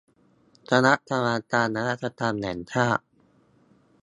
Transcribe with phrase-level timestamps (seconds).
[0.71, 3.03] คณะกรรมการนวัตกรรมแห่งชาติ